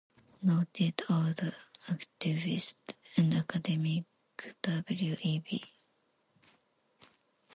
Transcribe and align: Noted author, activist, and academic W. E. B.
Noted 0.41 1.03
author, 1.11 1.53
activist, 1.87 2.93
and 3.17 3.35
academic 3.35 4.05
W. 4.63 5.15
E. 5.21 5.37
B. 5.37 5.61